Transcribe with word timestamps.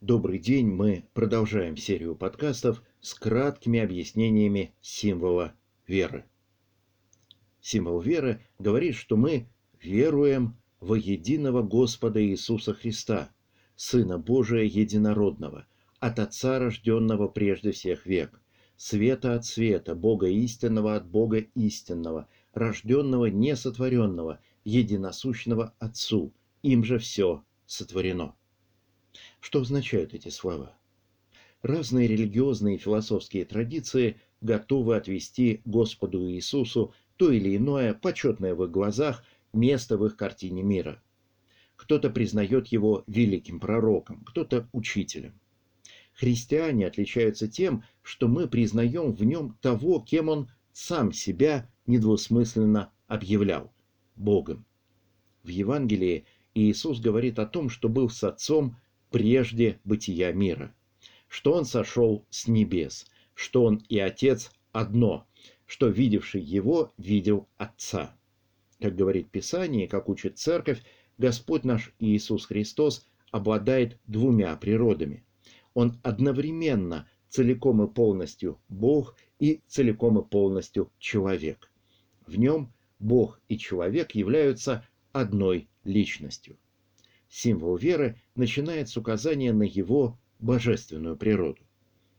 Добрый 0.00 0.38
день, 0.38 0.66
мы 0.66 1.04
продолжаем 1.12 1.76
серию 1.76 2.16
подкастов 2.16 2.82
с 3.02 3.12
краткими 3.12 3.80
объяснениями 3.80 4.72
символа 4.80 5.52
веры. 5.86 6.24
Символ 7.60 8.00
веры 8.00 8.40
говорит, 8.58 8.94
что 8.94 9.18
мы 9.18 9.50
веруем 9.78 10.56
во 10.80 10.96
единого 10.96 11.62
Господа 11.62 12.24
Иисуса 12.24 12.72
Христа, 12.72 13.30
Сына 13.76 14.16
Божия 14.16 14.62
Единородного, 14.62 15.66
от 15.98 16.18
Отца, 16.18 16.58
рожденного 16.58 17.28
прежде 17.28 17.72
всех 17.72 18.06
век, 18.06 18.40
света 18.78 19.34
от 19.34 19.44
света, 19.44 19.94
Бога 19.94 20.28
истинного 20.28 20.96
от 20.96 21.06
Бога 21.10 21.44
истинного, 21.54 22.26
рожденного 22.54 23.26
несотворенного, 23.26 24.40
единосущного 24.64 25.74
Отцу, 25.78 26.32
им 26.62 26.84
же 26.84 26.96
все 26.96 27.44
сотворено. 27.66 28.34
Что 29.40 29.62
означают 29.62 30.14
эти 30.14 30.28
слова? 30.28 30.76
Разные 31.62 32.06
религиозные 32.06 32.76
и 32.76 32.78
философские 32.78 33.44
традиции 33.44 34.20
готовы 34.40 34.96
отвести 34.96 35.60
Господу 35.64 36.30
Иисусу 36.30 36.94
то 37.16 37.30
или 37.30 37.56
иное, 37.56 37.92
почетное 37.92 38.54
в 38.54 38.64
их 38.64 38.70
глазах, 38.70 39.24
место 39.52 39.98
в 39.98 40.06
их 40.06 40.16
картине 40.16 40.62
мира. 40.62 41.02
Кто-то 41.76 42.08
признает 42.10 42.68
его 42.68 43.04
великим 43.06 43.60
пророком, 43.60 44.22
кто-то 44.24 44.68
учителем. 44.72 45.38
Христиане 46.14 46.86
отличаются 46.86 47.48
тем, 47.48 47.84
что 48.02 48.28
мы 48.28 48.48
признаем 48.48 49.12
в 49.12 49.24
нем 49.24 49.56
того, 49.60 50.00
кем 50.00 50.28
он 50.28 50.50
сам 50.72 51.12
себя 51.12 51.70
недвусмысленно 51.86 52.92
объявлял– 53.06 53.72
Богом. 54.16 54.64
В 55.42 55.48
Евангелии 55.48 56.26
Иисус 56.54 57.00
говорит 57.00 57.38
о 57.38 57.46
том, 57.46 57.70
что 57.70 57.88
был 57.88 58.10
с 58.10 58.22
Отцом 58.22 58.76
прежде 59.10 59.78
бытия 59.84 60.32
мира, 60.32 60.74
что 61.28 61.52
Он 61.52 61.64
сошел 61.64 62.24
с 62.30 62.46
небес, 62.48 63.06
что 63.34 63.64
Он 63.64 63.84
и 63.88 63.98
Отец 63.98 64.50
одно, 64.72 65.26
что 65.66 65.88
видевший 65.88 66.42
Его 66.42 66.92
видел 66.96 67.48
Отца. 67.56 68.16
Как 68.80 68.96
говорит 68.96 69.30
Писание, 69.30 69.88
как 69.88 70.08
учит 70.08 70.38
Церковь, 70.38 70.82
Господь 71.18 71.64
наш 71.64 71.92
Иисус 71.98 72.46
Христос 72.46 73.06
обладает 73.30 73.98
двумя 74.06 74.56
природами. 74.56 75.24
Он 75.74 76.00
одновременно 76.02 77.08
целиком 77.28 77.82
и 77.82 77.92
полностью 77.92 78.58
Бог 78.68 79.16
и 79.38 79.60
целиком 79.66 80.18
и 80.18 80.24
полностью 80.26 80.90
человек. 80.98 81.70
В 82.26 82.36
нем 82.36 82.72
Бог 82.98 83.40
и 83.48 83.58
человек 83.58 84.12
являются 84.12 84.86
одной 85.12 85.68
личностью. 85.84 86.56
Символ 87.30 87.76
веры 87.76 88.20
начинает 88.34 88.88
с 88.88 88.96
указания 88.96 89.52
на 89.52 89.62
его 89.62 90.18
божественную 90.40 91.16
природу. 91.16 91.62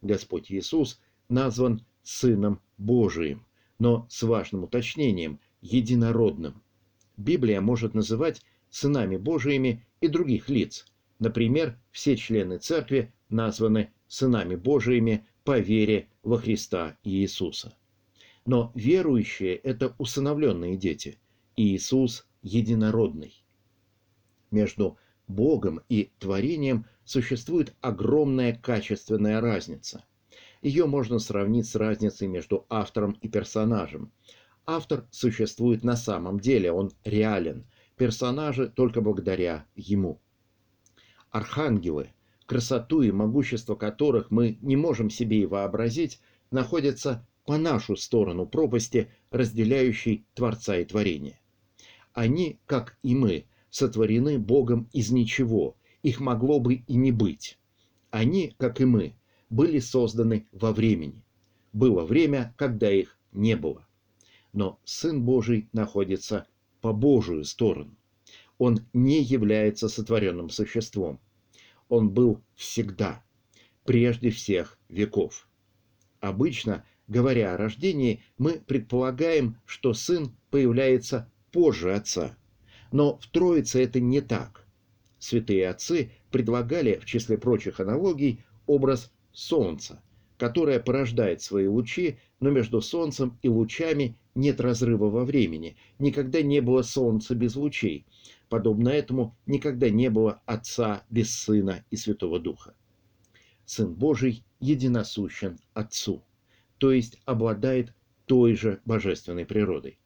Господь 0.00 0.50
Иисус 0.50 1.00
назван 1.28 1.84
Сыном 2.04 2.60
Божиим, 2.78 3.44
но 3.78 4.06
с 4.08 4.22
важным 4.22 4.64
уточнением– 4.64 5.40
единородным. 5.60 6.62
Библия 7.16 7.60
может 7.60 7.94
называть 7.94 8.42
сынами 8.70 9.16
Божиими 9.16 9.84
и 10.00 10.08
других 10.08 10.48
лиц. 10.48 10.86
Например, 11.18 11.78
все 11.90 12.16
члены 12.16 12.58
церкви 12.58 13.12
названы 13.28 13.92
сынами 14.06 14.54
Божиими 14.54 15.26
по 15.44 15.58
вере 15.58 16.08
во 16.22 16.38
Христа 16.38 16.96
Иисуса. 17.02 17.76
Но 18.46 18.72
верующие– 18.74 19.56
это 19.56 19.94
усыновленные 19.98 20.76
дети. 20.76 21.18
И 21.56 21.74
Иисус 21.74 22.26
единородный. 22.42 23.42
Между 24.52 24.98
Богом 25.26 25.80
и 25.88 26.12
творением 26.18 26.86
существует 27.04 27.74
огромная 27.80 28.54
качественная 28.54 29.40
разница. 29.40 30.04
Ее 30.60 30.86
можно 30.86 31.18
сравнить 31.18 31.66
с 31.66 31.74
разницей 31.74 32.28
между 32.28 32.66
автором 32.68 33.12
и 33.22 33.28
персонажем. 33.28 34.12
Автор 34.66 35.06
существует 35.10 35.82
на 35.82 35.96
самом 35.96 36.38
деле, 36.38 36.70
он 36.70 36.92
реален, 37.02 37.66
персонажи 37.96 38.68
только 38.68 39.00
благодаря 39.00 39.66
ему. 39.74 40.20
Архангелы, 41.30 42.10
красоту 42.46 43.00
и 43.00 43.10
могущество 43.10 43.74
которых 43.74 44.30
мы 44.30 44.58
не 44.60 44.76
можем 44.76 45.08
себе 45.08 45.40
и 45.40 45.46
вообразить, 45.46 46.20
находятся 46.50 47.26
по 47.46 47.56
нашу 47.56 47.96
сторону 47.96 48.46
пропасти, 48.46 49.10
разделяющей 49.30 50.26
Творца 50.34 50.76
и 50.76 50.84
творение. 50.84 51.40
Они, 52.12 52.60
как 52.66 52.98
и 53.02 53.14
мы, 53.14 53.46
сотворены 53.72 54.38
Богом 54.38 54.88
из 54.92 55.10
ничего, 55.10 55.76
их 56.02 56.20
могло 56.20 56.60
бы 56.60 56.74
и 56.74 56.94
не 56.94 57.10
быть. 57.10 57.58
Они, 58.10 58.54
как 58.58 58.82
и 58.82 58.84
мы, 58.84 59.14
были 59.48 59.78
созданы 59.78 60.46
во 60.52 60.72
времени. 60.72 61.24
Было 61.72 62.04
время, 62.04 62.54
когда 62.58 62.92
их 62.92 63.18
не 63.32 63.56
было. 63.56 63.86
Но 64.52 64.78
Сын 64.84 65.22
Божий 65.22 65.70
находится 65.72 66.46
по 66.82 66.92
Божию 66.92 67.44
сторону. 67.44 67.96
Он 68.58 68.80
не 68.92 69.22
является 69.22 69.88
сотворенным 69.88 70.50
существом. 70.50 71.18
Он 71.88 72.10
был 72.10 72.42
всегда, 72.54 73.24
прежде 73.84 74.28
всех 74.30 74.78
веков. 74.90 75.48
Обычно, 76.20 76.84
говоря 77.08 77.54
о 77.54 77.56
рождении, 77.56 78.22
мы 78.36 78.60
предполагаем, 78.60 79.56
что 79.64 79.94
Сын 79.94 80.36
появляется 80.50 81.32
позже 81.50 81.94
Отца– 81.94 82.36
но 82.92 83.18
в 83.18 83.26
Троице 83.28 83.82
это 83.82 84.00
не 84.00 84.20
так. 84.20 84.66
Святые 85.18 85.68
отцы 85.68 86.12
предлагали, 86.30 86.96
в 86.96 87.04
числе 87.04 87.38
прочих 87.38 87.80
аналогий, 87.80 88.44
образ 88.66 89.12
Солнца, 89.32 90.02
которое 90.36 90.80
порождает 90.80 91.40
свои 91.42 91.66
лучи, 91.66 92.18
но 92.40 92.50
между 92.50 92.80
Солнцем 92.80 93.38
и 93.42 93.48
лучами 93.48 94.16
нет 94.34 94.60
разрыва 94.60 95.08
во 95.10 95.24
времени. 95.24 95.76
Никогда 95.98 96.42
не 96.42 96.60
было 96.60 96.82
Солнца 96.82 97.34
без 97.34 97.56
лучей. 97.56 98.06
Подобно 98.48 98.90
этому 98.90 99.36
никогда 99.46 99.88
не 99.88 100.10
было 100.10 100.42
Отца 100.44 101.04
без 101.08 101.34
Сына 101.34 101.84
и 101.90 101.96
Святого 101.96 102.38
Духа. 102.38 102.74
Сын 103.64 103.94
Божий 103.94 104.44
единосущен 104.60 105.58
Отцу, 105.72 106.22
то 106.78 106.92
есть 106.92 107.18
обладает 107.24 107.94
той 108.26 108.54
же 108.54 108.80
божественной 108.84 109.46
природой. 109.46 109.98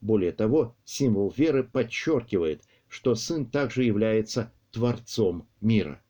Более 0.00 0.32
того, 0.32 0.76
символ 0.84 1.32
веры 1.36 1.64
подчеркивает, 1.64 2.62
что 2.88 3.14
Сын 3.14 3.46
также 3.46 3.82
является 3.82 4.52
Творцом 4.70 5.48
мира, 5.60 6.00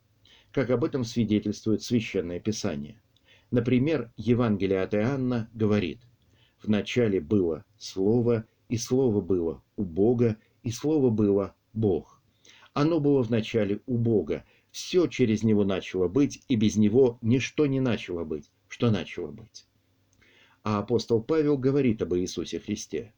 как 0.53 0.71
об 0.71 0.85
этом 0.85 1.05
свидетельствует 1.05 1.83
Священное 1.83 2.39
Писание. 2.39 3.01
Например, 3.51 4.13
Евангелие 4.17 4.83
от 4.83 4.95
Иоанна 4.95 5.49
говорит, 5.55 6.01
«В 6.63 6.69
начале 6.69 7.21
было 7.21 7.65
Слово, 7.79 8.45
и 8.69 8.77
Слово 8.77 9.23
было 9.23 9.63
у 9.77 9.85
Бога, 9.85 10.37
и 10.63 10.71
Слово 10.71 11.09
было 11.09 11.55
Бог. 11.73 12.21
Оно 12.75 13.01
было 13.01 13.23
в 13.23 13.31
начале 13.31 13.81
у 13.87 13.97
Бога, 13.97 14.45
все 14.71 15.07
через 15.07 15.43
Него 15.43 15.65
начало 15.65 16.09
быть, 16.09 16.43
и 16.49 16.57
без 16.57 16.77
Него 16.77 17.19
ничто 17.23 17.67
не 17.67 17.81
начало 17.81 18.25
быть, 18.25 18.51
что 18.69 18.91
начало 18.91 19.31
быть». 19.31 19.65
А 20.63 20.81
апостол 20.81 21.23
Павел 21.23 21.57
говорит 21.57 22.03
об 22.03 22.15
Иисусе 22.15 22.61
Христе 22.61 23.15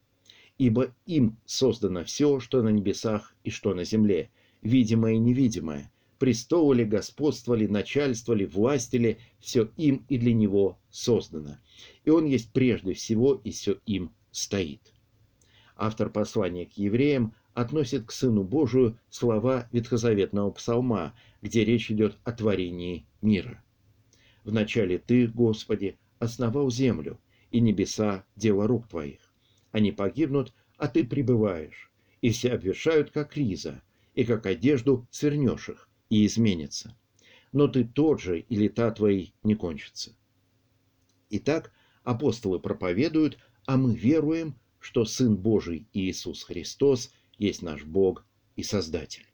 ибо 0.61 0.93
им 1.07 1.37
создано 1.43 2.03
все, 2.03 2.39
что 2.39 2.61
на 2.61 2.69
небесах 2.69 3.33
и 3.43 3.49
что 3.49 3.73
на 3.73 3.83
земле, 3.83 4.29
видимое 4.61 5.13
и 5.13 5.17
невидимое, 5.17 5.91
престолы 6.19 6.75
ли, 6.75 6.85
господство 6.85 7.55
ли, 7.55 7.67
начальство 7.67 8.33
ли, 8.33 8.45
власти 8.45 8.97
ли, 8.97 9.17
все 9.39 9.71
им 9.77 10.05
и 10.07 10.19
для 10.19 10.35
него 10.35 10.77
создано. 10.91 11.57
И 12.05 12.11
он 12.11 12.27
есть 12.27 12.51
прежде 12.53 12.93
всего, 12.93 13.41
и 13.43 13.49
все 13.49 13.79
им 13.87 14.11
стоит. 14.29 14.93
Автор 15.75 16.11
послания 16.11 16.67
к 16.67 16.73
евреям 16.73 17.33
относит 17.55 18.05
к 18.05 18.11
Сыну 18.11 18.43
Божию 18.43 18.99
слова 19.09 19.67
ветхозаветного 19.71 20.51
псалма, 20.51 21.15
где 21.41 21.65
речь 21.65 21.89
идет 21.89 22.19
о 22.23 22.33
творении 22.33 23.07
мира. 23.23 23.63
«Вначале 24.43 24.99
Ты, 24.99 25.25
Господи, 25.25 25.97
основал 26.19 26.69
землю, 26.69 27.19
и 27.49 27.59
небеса– 27.59 28.25
дело 28.35 28.67
рук 28.67 28.87
Твоих. 28.87 29.30
Они 29.71 29.91
погибнут, 29.91 30.53
а 30.77 30.87
ты 30.87 31.03
пребываешь, 31.03 31.91
и 32.21 32.29
все 32.31 32.53
обветшают, 32.53 33.11
как 33.11 33.35
риза, 33.37 33.81
и 34.15 34.25
как 34.25 34.45
одежду 34.45 35.07
свернешь 35.11 35.69
их, 35.69 35.89
и 36.09 36.25
изменится. 36.25 36.97
Но 37.51 37.67
ты 37.67 37.83
тот 37.83 38.21
же, 38.21 38.39
и 38.39 38.55
лета 38.55 38.91
твои 38.91 39.29
не 39.43 39.55
кончатся. 39.55 40.15
Итак, 41.29 41.71
апостолы 42.03 42.59
проповедуют, 42.59 43.37
а 43.65 43.77
мы 43.77 43.95
веруем, 43.95 44.55
что 44.79 45.05
Сын 45.05 45.37
Божий 45.37 45.87
Иисус 45.93 46.43
Христос 46.43 47.13
есть 47.37 47.61
наш 47.61 47.83
Бог 47.83 48.25
и 48.55 48.63
Создатель. 48.63 49.30